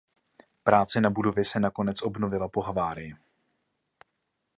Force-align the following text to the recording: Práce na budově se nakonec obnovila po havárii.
Práce 0.63 1.01
na 1.01 1.09
budově 1.09 1.45
se 1.45 1.59
nakonec 1.59 2.01
obnovila 2.01 2.47
po 2.49 2.61
havárii. 2.61 3.15